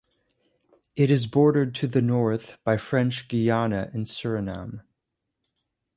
[0.95, 4.81] It is bordered to the north by French Guiana and Suriname.